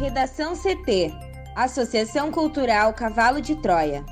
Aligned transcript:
Redação 0.00 0.54
CT 0.56 1.12
Associação 1.54 2.32
Cultural 2.32 2.94
Cavalo 2.94 3.38
de 3.38 3.54
Troia. 3.54 4.02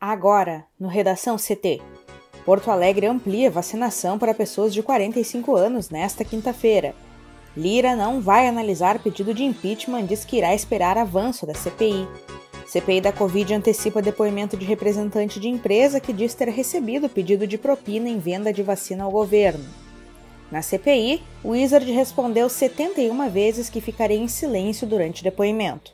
Agora, 0.00 0.64
no 0.76 0.88
Redação 0.88 1.36
CT. 1.36 1.80
Porto 2.44 2.72
Alegre 2.72 3.06
amplia 3.06 3.48
vacinação 3.48 4.18
para 4.18 4.34
pessoas 4.34 4.74
de 4.74 4.82
45 4.82 5.54
anos 5.54 5.88
nesta 5.88 6.24
quinta-feira. 6.24 6.96
Lira 7.56 7.94
não 7.94 8.20
vai 8.20 8.48
analisar 8.48 8.98
pedido 8.98 9.32
de 9.32 9.44
impeachment 9.44 10.00
e 10.00 10.06
diz 10.08 10.24
que 10.24 10.38
irá 10.38 10.52
esperar 10.52 10.98
avanço 10.98 11.46
da 11.46 11.54
CPI. 11.54 12.08
CPI 12.72 13.02
da 13.02 13.12
Covid 13.12 13.52
antecipa 13.52 14.00
depoimento 14.00 14.56
de 14.56 14.64
representante 14.64 15.38
de 15.38 15.46
empresa 15.46 16.00
que 16.00 16.10
diz 16.10 16.32
ter 16.32 16.48
recebido 16.48 17.06
pedido 17.06 17.46
de 17.46 17.58
propina 17.58 18.08
em 18.08 18.18
venda 18.18 18.50
de 18.50 18.62
vacina 18.62 19.04
ao 19.04 19.10
governo. 19.10 19.62
Na 20.50 20.62
CPI, 20.62 21.22
o 21.44 21.50
Wizard 21.50 21.92
respondeu 21.92 22.48
71 22.48 23.28
vezes 23.28 23.68
que 23.68 23.82
ficaria 23.82 24.16
em 24.16 24.26
silêncio 24.26 24.86
durante 24.86 25.22
depoimento. 25.22 25.92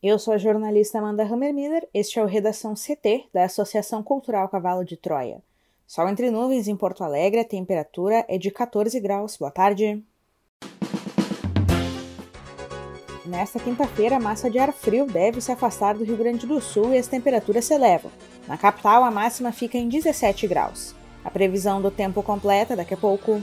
Eu 0.00 0.20
sou 0.20 0.34
a 0.34 0.38
jornalista 0.38 1.00
Amanda 1.00 1.24
Hammermiller, 1.24 1.88
este 1.92 2.20
é 2.20 2.22
o 2.22 2.26
Redação 2.26 2.74
CT 2.74 3.24
da 3.34 3.42
Associação 3.42 4.04
Cultural 4.04 4.48
Cavalo 4.48 4.84
de 4.84 4.96
Troia. 4.96 5.42
Sol 5.84 6.08
entre 6.08 6.30
nuvens 6.30 6.68
em 6.68 6.76
Porto 6.76 7.02
Alegre, 7.02 7.40
a 7.40 7.44
temperatura 7.44 8.24
é 8.28 8.38
de 8.38 8.52
14 8.52 9.00
graus. 9.00 9.36
Boa 9.36 9.50
tarde. 9.50 10.00
Nesta 13.26 13.58
quinta-feira, 13.58 14.16
a 14.16 14.20
massa 14.20 14.50
de 14.50 14.58
ar 14.58 14.70
frio 14.70 15.06
deve 15.06 15.40
se 15.40 15.50
afastar 15.50 15.94
do 15.94 16.04
Rio 16.04 16.16
Grande 16.16 16.46
do 16.46 16.60
Sul 16.60 16.92
e 16.92 16.98
as 16.98 17.06
temperaturas 17.06 17.64
se 17.64 17.72
elevam. 17.72 18.10
Na 18.46 18.58
capital, 18.58 19.02
a 19.02 19.10
máxima 19.10 19.50
fica 19.50 19.78
em 19.78 19.88
17 19.88 20.46
graus. 20.46 20.94
A 21.24 21.30
previsão 21.30 21.80
do 21.80 21.90
tempo 21.90 22.22
completa 22.22 22.76
daqui 22.76 22.92
a 22.92 22.98
pouco. 22.98 23.42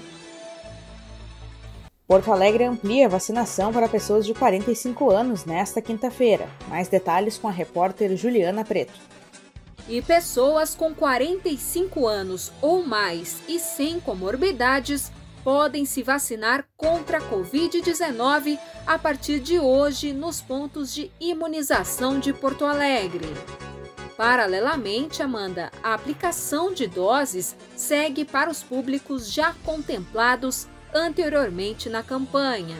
Porto 2.07 2.31
Alegre 2.31 2.65
amplia 2.65 3.07
a 3.07 3.09
vacinação 3.09 3.73
para 3.73 3.89
pessoas 3.89 4.23
de 4.23 4.35
45 4.35 5.09
anos 5.09 5.45
nesta 5.45 5.81
quinta-feira. 5.81 6.47
Mais 6.67 6.87
detalhes 6.87 7.39
com 7.39 7.47
a 7.47 7.51
repórter 7.51 8.15
Juliana 8.15 8.63
Preto. 8.63 8.93
E 9.89 9.99
pessoas 9.99 10.75
com 10.75 10.93
45 10.93 12.07
anos 12.07 12.51
ou 12.61 12.85
mais 12.85 13.41
e 13.47 13.57
sem 13.57 13.99
comorbidades 13.99 15.11
podem 15.43 15.85
se 15.85 16.03
vacinar 16.03 16.65
contra 16.77 17.17
a 17.17 17.21
Covid-19 17.21 18.59
a 18.85 18.97
partir 18.97 19.39
de 19.39 19.59
hoje 19.59 20.13
nos 20.13 20.41
pontos 20.41 20.93
de 20.93 21.11
imunização 21.19 22.19
de 22.19 22.33
Porto 22.33 22.65
Alegre. 22.65 23.27
Paralelamente, 24.17 25.23
Amanda, 25.23 25.71
a 25.81 25.93
aplicação 25.93 26.73
de 26.73 26.85
doses 26.85 27.55
segue 27.75 28.23
para 28.23 28.51
os 28.51 28.61
públicos 28.61 29.31
já 29.31 29.53
contemplados 29.65 30.67
anteriormente 30.93 31.89
na 31.89 32.03
campanha. 32.03 32.77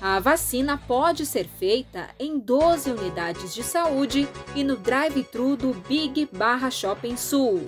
A 0.00 0.20
vacina 0.20 0.76
pode 0.76 1.24
ser 1.24 1.48
feita 1.58 2.10
em 2.18 2.38
12 2.38 2.90
unidades 2.90 3.54
de 3.54 3.62
saúde 3.62 4.28
e 4.54 4.62
no 4.62 4.76
drive-thru 4.76 5.56
do 5.56 5.72
Big 5.88 6.28
Barra 6.30 6.70
Shopping 6.70 7.16
Sul. 7.16 7.66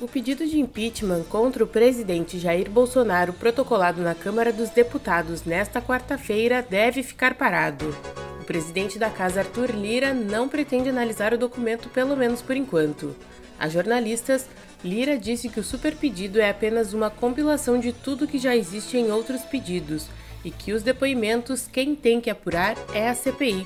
O 0.00 0.08
pedido 0.08 0.44
de 0.44 0.58
impeachment 0.58 1.22
contra 1.30 1.62
o 1.62 1.66
presidente 1.66 2.40
Jair 2.40 2.68
Bolsonaro, 2.68 3.32
protocolado 3.32 4.02
na 4.02 4.16
Câmara 4.16 4.52
dos 4.52 4.68
Deputados 4.70 5.44
nesta 5.44 5.80
quarta-feira, 5.80 6.66
deve 6.68 7.04
ficar 7.04 7.34
parado. 7.34 7.96
O 8.40 8.44
presidente 8.44 8.98
da 8.98 9.08
casa, 9.08 9.40
Arthur 9.40 9.70
Lira, 9.70 10.12
não 10.12 10.48
pretende 10.48 10.88
analisar 10.88 11.32
o 11.32 11.38
documento, 11.38 11.88
pelo 11.88 12.16
menos 12.16 12.42
por 12.42 12.56
enquanto. 12.56 13.14
A 13.60 13.68
jornalistas, 13.68 14.48
Lira 14.84 15.16
disse 15.16 15.48
que 15.48 15.60
o 15.60 15.64
superpedido 15.64 16.40
é 16.40 16.50
apenas 16.50 16.92
uma 16.92 17.08
compilação 17.10 17.78
de 17.78 17.92
tudo 17.92 18.26
que 18.26 18.40
já 18.40 18.56
existe 18.56 18.96
em 18.96 19.12
outros 19.12 19.42
pedidos 19.42 20.08
e 20.44 20.50
que 20.50 20.72
os 20.72 20.82
depoimentos 20.82 21.68
quem 21.68 21.94
tem 21.94 22.20
que 22.20 22.28
apurar 22.28 22.76
é 22.92 23.08
a 23.08 23.14
CPI. 23.14 23.64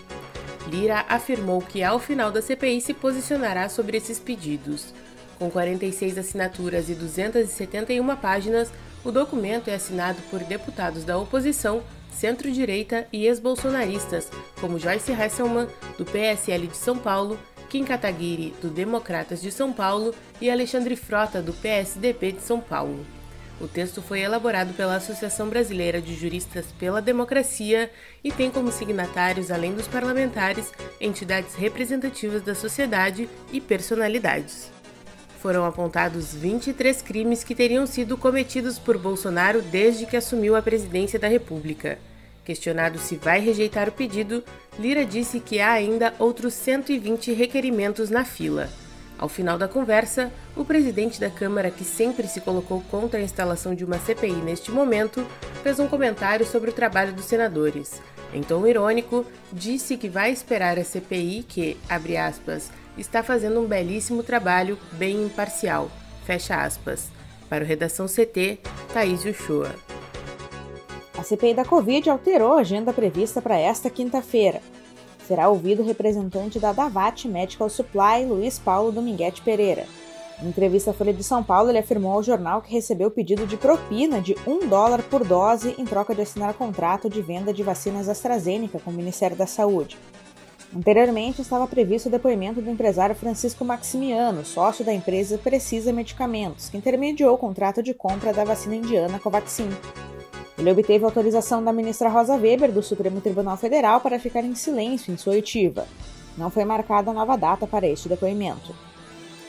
Lira 0.67 1.05
afirmou 1.09 1.63
que 1.63 1.83
ao 1.83 1.99
final 1.99 2.31
da 2.31 2.43
CPI 2.43 2.81
se 2.81 2.93
posicionará 2.93 3.69
sobre 3.69 3.97
esses 3.97 4.19
pedidos. 4.19 4.93
Com 5.39 5.51
46 5.51 6.19
assinaturas 6.19 6.89
e 6.89 6.95
271 6.95 8.17
páginas, 8.17 8.73
o 9.05 9.13
documento 9.13 9.69
é 9.69 9.75
assinado 9.75 10.21
por 10.31 10.41
deputados 10.41 11.05
da 11.05 11.17
oposição, 11.17 11.83
centro-direita 12.11 13.07
e 13.13 13.27
ex-bolsonaristas, 13.27 14.31
como 14.61 14.79
Joyce 14.79 15.13
Hasselmann, 15.13 15.69
do 15.99 16.05
PSL 16.05 16.67
de 16.67 16.77
São 16.77 16.99
Paulo, 16.99 17.39
Kim 17.69 17.85
Kataguiri, 17.85 18.55
do 18.61 18.69
Democratas 18.69 19.43
de 19.43 19.53
São 19.53 19.73
Paulo 19.73 20.15
e 20.41 20.51
Alexandre 20.51 20.97
Frota, 20.97 21.43
do 21.43 21.53
PSDB 21.53 22.33
de 22.33 22.43
São 22.43 22.61
Paulo. 22.61 23.05
O 23.59 23.67
texto 23.67 24.03
foi 24.03 24.21
elaborado 24.21 24.75
pela 24.75 24.97
Associação 24.97 25.49
Brasileira 25.49 26.01
de 26.01 26.15
Juristas 26.15 26.67
pela 26.79 27.01
Democracia 27.01 27.91
e 28.23 28.31
tem 28.31 28.51
como 28.51 28.71
signatários, 28.71 29.51
além 29.51 29.73
dos 29.73 29.89
parlamentares, 29.89 30.71
entidades 31.01 31.55
representativas 31.55 32.43
da 32.43 32.55
sociedade 32.55 33.29
e 33.51 33.59
personalidades. 33.59 34.71
Foram 35.41 35.65
apontados 35.65 36.35
23 36.35 37.01
crimes 37.01 37.43
que 37.43 37.55
teriam 37.55 37.87
sido 37.87 38.19
cometidos 38.19 38.79
por 38.79 38.99
Bolsonaro 38.99 39.63
desde 39.63 40.05
que 40.05 40.17
assumiu 40.17 40.55
a 40.55 40.61
presidência 40.61 41.19
da 41.19 41.29
República. 41.29 41.99
Questionado 42.45 42.99
se 42.99 43.17
vai 43.17 43.41
rejeitar 43.41 43.89
o 43.89 43.93
pedido, 43.93 44.45
Lira 44.79 45.05
disse 45.05 45.41
que 45.41 45.61
há 45.61 45.73
ainda 45.73 46.15
outros 46.19 46.53
120 46.53 47.33
requerimentos 47.33 48.11
na 48.11 48.25
fila. 48.25 48.69
Ao 49.19 49.29
final 49.29 49.57
da 49.57 49.67
conversa, 49.67 50.31
o 50.55 50.65
presidente 50.65 51.19
da 51.19 51.31
Câmara, 51.31 51.71
que 51.71 51.85
sempre 51.85 52.29
se 52.29 52.41
colocou 52.41 52.83
contra 52.91 53.19
a 53.19 53.23
instalação 53.23 53.75
de 53.75 53.85
uma 53.85 53.99
CPI 53.99 54.35
neste 54.35 54.71
momento, 54.71 55.27
fez 55.63 55.79
um 55.79 55.89
comentário 55.89 56.47
sobre 56.47 56.71
o 56.71 56.73
trabalho 56.73 57.15
dos 57.15 57.25
senadores. 57.25 58.03
Em 58.35 58.43
tom 58.43 58.67
irônico, 58.67 59.25
disse 59.51 59.97
que 59.97 60.09
vai 60.09 60.31
esperar 60.31 60.79
a 60.79 60.85
CPI 60.85 61.45
que, 61.49 61.79
abre 61.89 62.17
aspas, 62.17 62.71
está 62.99 63.23
fazendo 63.23 63.61
um 63.61 63.67
belíssimo 63.67 64.23
trabalho, 64.23 64.79
bem 64.93 65.25
imparcial, 65.25 65.91
fecha 66.25 66.57
aspas. 66.57 67.09
Para 67.49 67.65
o 67.65 67.67
Redação 67.67 68.07
CT, 68.07 68.59
Thaís 68.93 69.25
Uchoa. 69.25 69.75
A 71.17 71.23
CPI 71.23 71.55
da 71.55 71.65
Covid 71.65 72.11
alterou 72.11 72.59
a 72.59 72.61
agenda 72.61 72.93
prevista 72.93 73.41
para 73.41 73.57
esta 73.57 73.89
quinta-feira. 73.89 74.61
Será 75.27 75.49
ouvido 75.49 75.83
o 75.83 75.87
representante 75.87 76.61
da 76.61 76.73
Davat 76.73 77.27
Medical 77.27 77.69
Supply, 77.69 78.25
Luiz 78.27 78.59
Paulo 78.59 78.93
Dominguete 78.93 79.43
Pereira. 79.43 79.85
Em 80.43 80.49
entrevista 80.49 80.91
à 80.91 80.95
Folha 80.95 81.13
de 81.13 81.25
São 81.25 81.43
Paulo, 81.43 81.71
ele 81.71 81.79
afirmou 81.79 82.13
ao 82.13 82.23
jornal 82.23 82.61
que 82.61 82.73
recebeu 82.73 83.11
pedido 83.11 83.47
de 83.47 83.57
propina 83.57 84.21
de 84.21 84.37
um 84.47 84.69
dólar 84.69 85.03
por 85.03 85.25
dose 85.25 85.75
em 85.79 85.85
troca 85.85 86.15
de 86.15 86.21
assinar 86.21 86.55
contrato 86.55 87.09
de 87.09 87.23
venda 87.23 87.53
de 87.53 87.63
vacinas 87.63 88.09
AstraZeneca 88.09 88.79
com 88.79 88.91
o 88.91 88.95
Ministério 88.95 89.37
da 89.37 89.47
Saúde. 89.47 89.97
Anteriormente, 90.75 91.41
estava 91.41 91.67
previsto 91.67 92.09
o 92.09 92.13
depoimento 92.13 92.61
do 92.61 92.71
empresário 92.71 93.15
Francisco 93.15 93.65
Maximiano, 93.65 94.45
sócio 94.45 94.85
da 94.85 94.93
empresa 94.93 95.39
Precisa 95.39 95.93
Medicamentos, 95.93 96.69
que 96.69 96.77
intermediou 96.77 97.35
o 97.35 97.39
contrato 97.39 97.83
de 97.83 97.95
compra 97.95 98.33
da 98.33 98.45
vacina 98.45 98.77
indiana 98.77 99.19
Covaxin. 99.19 99.71
Ele 100.59 100.71
obteve 100.71 101.05
autorização 101.05 101.63
da 101.63 101.73
ministra 101.73 102.09
Rosa 102.09 102.37
Weber 102.37 102.73
do 102.73 102.83
Supremo 102.83 103.21
Tribunal 103.21 103.57
Federal 103.57 104.01
para 104.01 104.19
ficar 104.19 104.43
em 104.43 104.55
silêncio 104.55 105.13
em 105.13 105.17
sua 105.17 105.35
oitiva. 105.35 105.87
Não 106.37 106.51
foi 106.51 106.65
marcada 106.65 107.13
nova 107.13 107.37
data 107.37 107.67
para 107.67 107.87
este 107.87 108.09
depoimento. 108.09 108.75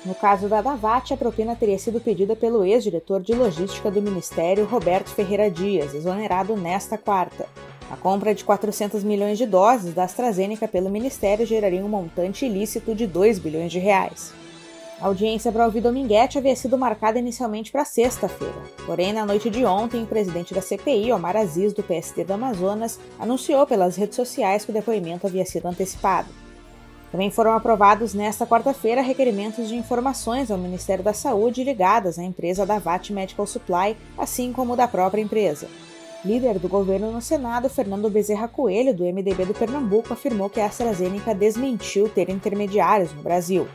No 0.06 0.14
caso 0.14 0.48
da 0.48 0.62
Davat, 0.62 1.14
a 1.14 1.18
propina 1.18 1.56
teria 1.56 1.80
sido 1.80 2.00
pedida 2.00 2.36
pelo 2.36 2.64
ex-diretor 2.64 3.22
de 3.22 3.34
logística 3.34 3.90
do 3.90 4.02
Ministério, 4.02 4.66
Roberto 4.66 5.10
Ferreira 5.10 5.50
Dias, 5.50 5.94
exonerado 5.94 6.56
nesta 6.56 6.98
quarta. 6.98 7.48
A 7.90 7.96
compra 7.96 8.36
de 8.36 8.44
400 8.44 9.04
milhões 9.04 9.38
de 9.38 9.46
doses 9.46 9.94
da 9.94 10.04
AstraZeneca 10.04 10.68
pelo 10.68 10.90
Ministério 10.90 11.46
geraria 11.46 11.84
um 11.84 11.90
montante 11.90 12.46
ilícito 12.46 12.94
de 12.94 13.08
2 13.08 13.40
bilhões 13.40 13.72
de 13.72 13.80
reais. 13.80 14.34
A 15.00 15.06
audiência 15.06 15.52
para 15.52 15.66
ouvir 15.66 15.82
Dominguete 15.82 16.40
havia 16.40 16.56
sido 16.56 16.76
marcada 16.76 17.20
inicialmente 17.20 17.72
para 17.72 17.86
sexta-feira. 17.86 18.56
Porém, 18.84 19.14
na 19.14 19.28
noite 19.28 19.48
de 19.48 19.64
ontem, 19.64 20.02
o 20.02 20.08
presidente 20.08 20.56
da 20.56 20.62
CPI, 20.62 21.12
Omar 21.12 21.38
Aziz, 21.38 21.72
do 21.72 21.84
PSD 21.84 22.24
do 22.24 22.34
Amazonas, 22.34 23.00
anunciou 23.20 23.68
pelas 23.68 23.96
redes 23.96 24.16
sociais 24.16 24.66
que 24.66 24.72
o 24.72 24.74
depoimento 24.74 25.28
havia 25.28 25.46
sido 25.46 25.68
antecipado. 25.68 26.30
Também 27.12 27.30
foram 27.30 27.54
aprovados 27.54 28.16
nesta 28.16 28.48
quarta-feira 28.48 29.02
requerimentos 29.02 29.70
de 29.70 29.76
informações 29.76 30.50
ao 30.50 30.58
Ministério 30.58 31.04
da 31.04 31.14
Saúde 31.14 31.64
ligadas 31.64 32.18
à 32.18 32.24
empresa 32.24 32.66
da 32.66 32.80
VAT 32.80 33.12
Medical 33.12 33.46
Supply, 33.46 33.96
assim 34.18 34.52
como 34.52 34.76
da 34.76 34.88
própria 34.88 35.22
empresa. 35.22 35.68
Líder 36.26 36.58
do 36.58 36.68
governo 36.68 37.12
no 37.12 37.22
Senado, 37.22 37.70
Fernando 37.70 38.10
Bezerra 38.10 38.48
Coelho, 38.48 38.96
do 38.96 39.04
MDB 39.04 39.46
do 39.46 39.54
Pernambuco, 39.54 40.12
afirmou 40.12 40.50
que 40.50 40.60
a 40.60 40.66
AstraZeneca 40.66 41.36
desmentiu 41.36 42.10
ter 42.10 42.30
intermediários 42.30 43.14
no 43.14 43.22
Brasil. 43.22 43.68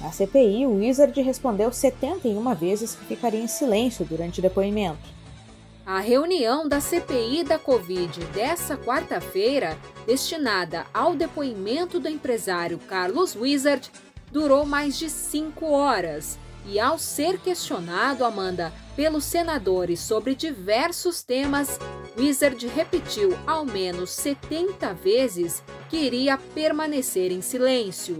Na 0.00 0.12
CPI, 0.12 0.66
o 0.66 0.76
Wizard 0.76 1.20
respondeu 1.22 1.72
71 1.72 2.54
vezes 2.54 2.94
que 2.94 3.04
ficaria 3.06 3.40
em 3.40 3.46
silêncio 3.46 4.04
durante 4.04 4.40
o 4.40 4.42
depoimento. 4.42 5.16
A 5.86 6.00
reunião 6.00 6.68
da 6.68 6.80
CPI 6.80 7.44
da 7.44 7.58
Covid 7.58 8.24
dessa 8.26 8.76
quarta-feira, 8.76 9.78
destinada 10.04 10.84
ao 10.92 11.14
depoimento 11.14 12.00
do 12.00 12.08
empresário 12.08 12.78
Carlos 12.78 13.36
Wizard, 13.36 13.90
durou 14.32 14.66
mais 14.66 14.98
de 14.98 15.08
cinco 15.08 15.70
horas 15.70 16.38
e, 16.66 16.80
ao 16.80 16.98
ser 16.98 17.38
questionado, 17.38 18.24
Amanda, 18.24 18.72
pelos 18.96 19.24
senadores 19.24 20.00
sobre 20.00 20.34
diversos 20.34 21.22
temas, 21.22 21.78
Wizard 22.18 22.66
repetiu 22.66 23.38
ao 23.46 23.64
menos 23.64 24.10
70 24.10 24.92
vezes 24.94 25.62
que 25.88 25.96
iria 25.96 26.36
permanecer 26.36 27.30
em 27.30 27.40
silêncio. 27.40 28.18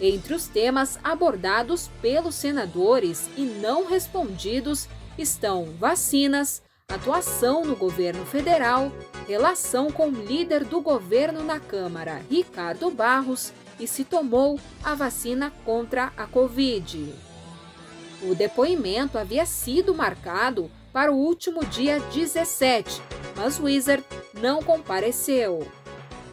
Entre 0.00 0.32
os 0.32 0.46
temas 0.46 0.98
abordados 1.04 1.90
pelos 2.00 2.34
senadores 2.34 3.28
e 3.36 3.42
não 3.42 3.86
respondidos 3.86 4.88
estão 5.18 5.66
vacinas, 5.78 6.62
atuação 6.88 7.64
no 7.64 7.76
governo 7.76 8.24
federal, 8.24 8.90
relação 9.28 9.92
com 9.92 10.08
o 10.08 10.24
líder 10.24 10.64
do 10.64 10.80
governo 10.80 11.44
na 11.44 11.60
Câmara, 11.60 12.22
Ricardo 12.30 12.90
Barros, 12.90 13.52
e 13.78 13.86
se 13.86 14.04
tomou 14.04 14.58
a 14.82 14.94
vacina 14.94 15.52
contra 15.64 16.12
a 16.16 16.26
Covid. 16.26 17.14
O 18.22 18.34
depoimento 18.34 19.18
havia 19.18 19.46
sido 19.46 19.94
marcado 19.94 20.70
para 20.92 21.12
o 21.12 21.16
último 21.16 21.64
dia 21.64 22.00
17, 22.12 23.00
mas 23.36 23.58
Wizard 23.60 24.04
não 24.34 24.62
compareceu. 24.62 25.66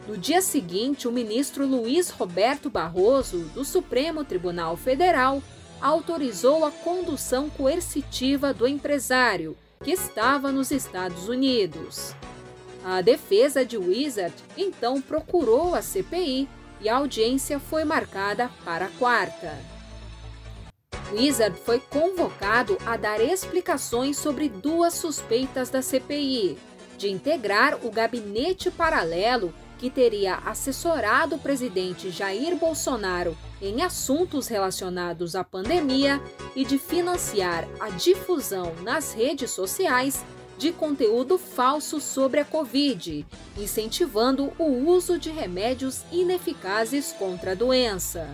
No 0.08 0.16
dia 0.16 0.40
seguinte, 0.40 1.06
o 1.06 1.12
ministro 1.12 1.66
Luiz 1.66 2.08
Roberto 2.08 2.70
Barroso, 2.70 3.40
do 3.52 3.62
Supremo 3.62 4.24
Tribunal 4.24 4.74
Federal, 4.74 5.42
autorizou 5.82 6.64
a 6.64 6.70
condução 6.70 7.50
coercitiva 7.50 8.54
do 8.54 8.66
empresário, 8.66 9.54
que 9.84 9.90
estava 9.90 10.50
nos 10.50 10.70
Estados 10.70 11.28
Unidos. 11.28 12.14
A 12.82 13.02
defesa 13.02 13.66
de 13.66 13.76
Wizard 13.76 14.34
então 14.56 14.98
procurou 14.98 15.74
a 15.74 15.82
CPI 15.82 16.48
e 16.80 16.88
a 16.88 16.96
audiência 16.96 17.60
foi 17.60 17.84
marcada 17.84 18.50
para 18.64 18.86
a 18.86 18.90
quarta. 18.98 19.58
Wizard 21.12 21.60
foi 21.60 21.80
convocado 21.80 22.78
a 22.86 22.96
dar 22.96 23.20
explicações 23.20 24.16
sobre 24.16 24.48
duas 24.48 24.94
suspeitas 24.94 25.68
da 25.68 25.82
CPI: 25.82 26.56
de 26.96 27.10
integrar 27.10 27.78
o 27.84 27.90
gabinete 27.90 28.70
paralelo 28.70 29.52
que 29.78 29.88
teria 29.88 30.36
assessorado 30.44 31.36
o 31.36 31.38
presidente 31.38 32.10
Jair 32.10 32.56
Bolsonaro 32.56 33.36
em 33.62 33.82
assuntos 33.82 34.48
relacionados 34.48 35.34
à 35.34 35.44
pandemia 35.44 36.20
e 36.54 36.64
de 36.64 36.78
financiar 36.78 37.66
a 37.80 37.90
difusão 37.90 38.74
nas 38.82 39.12
redes 39.12 39.50
sociais 39.50 40.24
de 40.58 40.72
conteúdo 40.72 41.38
falso 41.38 42.00
sobre 42.00 42.40
a 42.40 42.44
Covid, 42.44 43.24
incentivando 43.56 44.52
o 44.58 44.64
uso 44.64 45.16
de 45.16 45.30
remédios 45.30 46.02
ineficazes 46.10 47.12
contra 47.12 47.52
a 47.52 47.54
doença. 47.54 48.28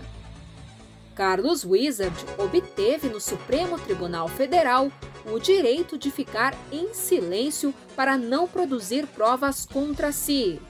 Carlos 1.14 1.64
Wizard 1.64 2.16
obteve 2.38 3.08
no 3.08 3.20
Supremo 3.20 3.78
Tribunal 3.78 4.26
Federal 4.26 4.90
o 5.30 5.38
direito 5.38 5.96
de 5.96 6.10
ficar 6.10 6.56
em 6.72 6.92
silêncio 6.92 7.72
para 7.94 8.16
não 8.16 8.48
produzir 8.48 9.06
provas 9.06 9.64
contra 9.64 10.10
si. 10.10 10.60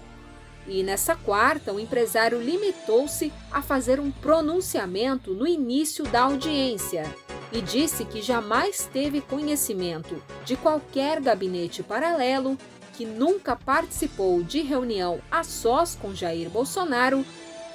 E 0.67 0.83
nessa 0.83 1.15
quarta, 1.15 1.73
o 1.73 1.79
empresário 1.79 2.41
limitou-se 2.41 3.33
a 3.53 3.61
fazer 3.61 4.01
um 4.01 4.11
pronunciamento 4.11 5.35
no 5.35 5.47
início 5.47 6.05
da 6.05 6.23
audiência 6.23 7.05
e 7.53 7.61
disse 7.61 8.05
que 8.05 8.23
jamais 8.23 8.89
teve 8.93 9.21
conhecimento 9.21 10.23
de 10.45 10.57
qualquer 10.57 11.21
gabinete 11.21 11.83
paralelo, 11.83 12.59
que 12.95 13.05
nunca 13.05 13.55
participou 13.55 14.43
de 14.43 14.63
reunião 14.63 15.21
a 15.31 15.45
sós 15.45 15.95
com 15.95 16.15
Jair 16.15 16.49
Bolsonaro 16.49 17.25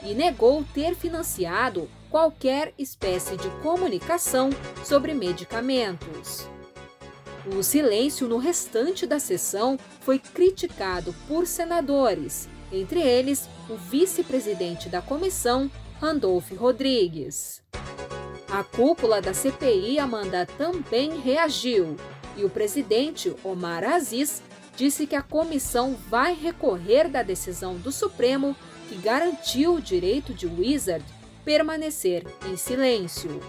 e 0.02 0.14
negou 0.14 0.66
ter 0.74 0.96
financiado 0.96 1.90
qualquer 2.10 2.74
espécie 2.78 3.38
de 3.38 3.50
comunicação 3.62 4.50
sobre 4.84 5.14
medicamentos. 5.14 6.48
O 7.56 7.62
silêncio 7.64 8.28
no 8.28 8.38
restante 8.38 9.06
da 9.06 9.20
sessão 9.20 9.78
foi 10.02 10.20
criticado 10.20 11.14
por 11.28 11.48
senadores, 11.48 12.50
entre 12.72 13.02
eles 13.02 13.50
o 13.70 13.76
vice-presidente 13.76 14.90
da 14.90 15.02
comissão, 15.02 15.70
Randolph 16.00 16.52
Rodrigues. 16.52 17.62
A 18.50 18.64
cúpula 18.64 19.22
da 19.22 19.34
CPI, 19.34 20.00
Amanda, 20.00 20.46
também 20.58 21.20
reagiu 21.20 21.96
e 22.36 22.44
o 22.44 22.50
presidente, 22.50 23.36
Omar 23.44 23.84
Aziz, 23.84 24.42
disse 24.76 25.06
que 25.06 25.16
a 25.16 25.22
comissão 25.22 25.96
vai 26.08 26.34
recorrer 26.34 27.10
da 27.10 27.22
decisão 27.22 27.76
do 27.76 27.92
Supremo 27.92 28.56
que 28.88 28.96
garantiu 28.96 29.76
o 29.76 29.82
direito 29.82 30.34
de 30.34 30.48
Wizard 30.48 31.06
permanecer 31.44 32.26
em 32.48 32.56
silêncio. 32.56 33.40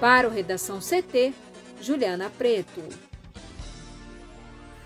Para 0.00 0.28
o 0.28 0.30
Redação 0.30 0.78
CT, 0.78 1.34
Juliana 1.80 2.30
Preto. 2.30 3.09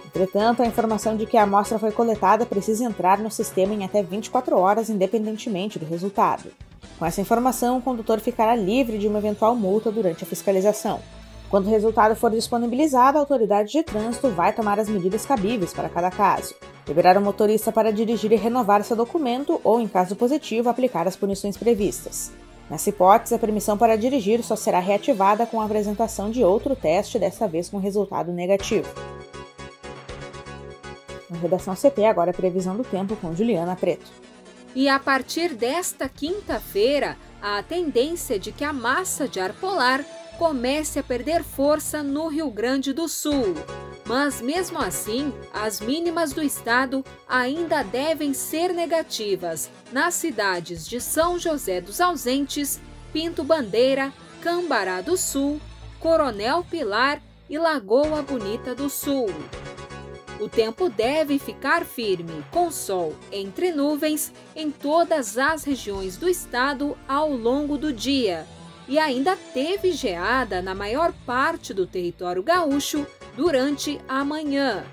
Entretanto, 0.09 0.63
a 0.63 0.65
informação 0.65 1.15
de 1.15 1.27
que 1.27 1.37
a 1.37 1.43
amostra 1.43 1.77
foi 1.77 1.91
coletada 1.91 2.45
precisa 2.45 2.83
entrar 2.83 3.19
no 3.19 3.29
sistema 3.29 3.75
em 3.75 3.85
até 3.85 4.01
24 4.01 4.57
horas, 4.57 4.89
independentemente 4.89 5.77
do 5.77 5.85
resultado. 5.85 6.49
Com 6.97 7.05
essa 7.05 7.21
informação, 7.21 7.77
o 7.77 7.81
condutor 7.81 8.19
ficará 8.19 8.55
livre 8.55 8.97
de 8.97 9.07
uma 9.07 9.19
eventual 9.19 9.55
multa 9.55 9.91
durante 9.91 10.23
a 10.23 10.27
fiscalização. 10.27 10.99
Quando 11.49 11.67
o 11.67 11.69
resultado 11.69 12.15
for 12.15 12.31
disponibilizado, 12.31 13.17
a 13.17 13.21
autoridade 13.21 13.71
de 13.71 13.83
trânsito 13.83 14.29
vai 14.29 14.51
tomar 14.51 14.79
as 14.79 14.89
medidas 14.89 15.25
cabíveis 15.25 15.73
para 15.73 15.89
cada 15.89 16.09
caso. 16.09 16.55
Liberar 16.87 17.17
o 17.17 17.21
motorista 17.21 17.71
para 17.71 17.93
dirigir 17.93 18.31
e 18.31 18.35
renovar 18.35 18.83
seu 18.83 18.95
documento 18.95 19.61
ou, 19.63 19.79
em 19.79 19.87
caso 19.87 20.15
positivo, 20.15 20.69
aplicar 20.69 21.07
as 21.07 21.15
punições 21.15 21.55
previstas. 21.55 22.31
Nessa 22.69 22.89
hipótese, 22.89 23.33
a 23.33 23.39
permissão 23.39 23.77
para 23.77 23.95
dirigir 23.95 24.43
só 24.43 24.55
será 24.55 24.79
reativada 24.79 25.45
com 25.45 25.59
a 25.61 25.65
apresentação 25.65 26.29
de 26.29 26.43
outro 26.43 26.75
teste, 26.75 27.17
dessa 27.17 27.47
vez 27.47 27.69
com 27.69 27.77
resultado 27.77 28.31
negativo. 28.31 28.87
Na 31.29 31.37
redação 31.37 31.75
CT, 31.75 32.05
agora 32.05 32.31
a 32.31 32.33
previsão 32.33 32.75
do 32.75 32.83
tempo 32.83 33.15
com 33.15 33.35
Juliana 33.35 33.75
Preto. 33.75 34.09
E 34.75 34.87
a 34.87 34.99
partir 34.99 35.53
desta 35.53 36.07
quinta-feira, 36.07 37.17
a 37.41 37.61
tendência 37.63 38.39
de 38.39 38.51
que 38.51 38.63
a 38.63 38.73
massa 38.73 39.27
de 39.27 39.39
ar 39.39 39.53
polar 39.53 40.03
comece 40.37 40.99
a 40.99 41.03
perder 41.03 41.43
força 41.43 42.01
no 42.01 42.27
Rio 42.27 42.49
Grande 42.49 42.93
do 42.93 43.07
Sul. 43.07 43.55
Mas 44.05 44.41
mesmo 44.41 44.79
assim, 44.79 45.33
as 45.53 45.79
mínimas 45.79 46.33
do 46.33 46.41
estado 46.41 47.05
ainda 47.27 47.83
devem 47.83 48.33
ser 48.33 48.73
negativas 48.73 49.69
nas 49.91 50.15
cidades 50.15 50.87
de 50.87 50.99
São 50.99 51.37
José 51.37 51.79
dos 51.81 52.01
Ausentes, 52.01 52.79
Pinto 53.13 53.43
Bandeira, 53.43 54.11
Cambará 54.41 55.01
do 55.01 55.17
Sul, 55.17 55.59
Coronel 55.99 56.63
Pilar 56.63 57.21
e 57.49 57.57
Lagoa 57.57 58.21
Bonita 58.21 58.73
do 58.73 58.89
Sul. 58.89 59.27
O 60.39 60.47
tempo 60.47 60.89
deve 60.89 61.37
ficar 61.37 61.85
firme, 61.85 62.45
com 62.49 62.71
sol 62.71 63.13
entre 63.29 63.71
nuvens 63.73 64.31
em 64.55 64.71
todas 64.71 65.37
as 65.37 65.65
regiões 65.65 66.15
do 66.15 66.29
estado 66.29 66.97
ao 67.07 67.31
longo 67.33 67.77
do 67.77 67.91
dia. 67.91 68.47
E 68.87 68.97
ainda 68.97 69.35
teve 69.53 69.91
geada 69.91 70.61
na 70.61 70.73
maior 70.73 71.13
parte 71.25 71.73
do 71.73 71.85
território 71.85 72.41
gaúcho 72.41 73.05
durante 73.35 73.99
a 74.07 74.23
manhã, 74.23 74.83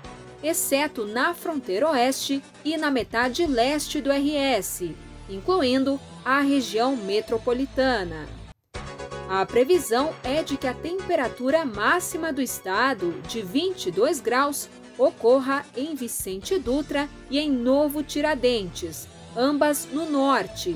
exceto 0.43 1.05
na 1.05 1.33
fronteira 1.33 1.89
oeste 1.89 2.43
e 2.63 2.77
na 2.77 2.91
metade 2.91 3.47
leste 3.47 4.01
do 4.01 4.11
RS, 4.11 4.91
incluindo 5.29 5.99
a 6.25 6.41
região 6.41 6.95
metropolitana. 6.95 8.27
A 9.29 9.45
previsão 9.45 10.13
é 10.23 10.43
de 10.43 10.55
que 10.57 10.67
a 10.67 10.73
temperatura 10.73 11.65
máxima 11.65 12.31
do 12.31 12.41
estado, 12.41 13.13
de 13.27 13.41
22 13.41 14.21
graus, 14.21 14.69
ocorra 14.97 15.65
em 15.75 15.95
Vicente 15.95 16.57
Dutra 16.57 17.07
e 17.29 17.39
em 17.39 17.51
Novo 17.51 18.03
Tiradentes, 18.03 19.07
ambas 19.35 19.87
no 19.91 20.09
norte. 20.09 20.75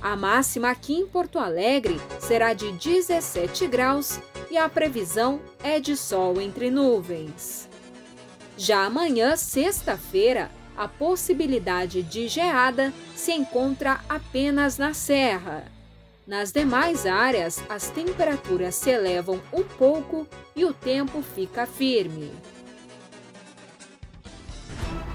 A 0.00 0.14
máxima 0.14 0.70
aqui 0.70 0.94
em 0.94 1.06
Porto 1.06 1.38
Alegre 1.38 2.00
será 2.20 2.52
de 2.52 2.70
17 2.72 3.66
graus 3.66 4.20
e 4.50 4.56
a 4.56 4.68
previsão 4.68 5.40
é 5.62 5.80
de 5.80 5.96
sol 5.96 6.40
entre 6.40 6.70
nuvens. 6.70 7.68
Já 8.56 8.84
amanhã, 8.84 9.36
sexta-feira, 9.36 10.50
a 10.76 10.86
possibilidade 10.86 12.02
de 12.02 12.28
geada 12.28 12.92
se 13.14 13.32
encontra 13.32 14.00
apenas 14.08 14.78
na 14.78 14.94
Serra. 14.94 15.64
Nas 16.26 16.52
demais 16.52 17.06
áreas, 17.06 17.62
as 17.68 17.88
temperaturas 17.90 18.74
se 18.74 18.90
elevam 18.90 19.40
um 19.52 19.62
pouco 19.62 20.26
e 20.54 20.64
o 20.64 20.72
tempo 20.72 21.22
fica 21.22 21.66
firme. 21.66 22.32